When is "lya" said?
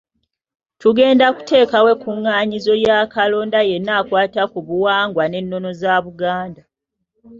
2.81-2.97